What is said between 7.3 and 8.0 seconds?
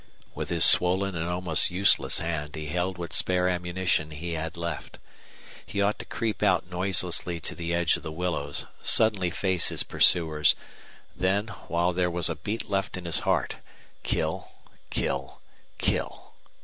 to the edge